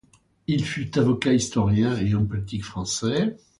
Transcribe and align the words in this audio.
Il 0.47 0.65
fut 0.65 0.97
avocat, 0.97 1.31
historien 1.31 1.95
et 1.99 2.15
homme 2.15 2.27
politique 2.27 2.63
français. 2.63 3.37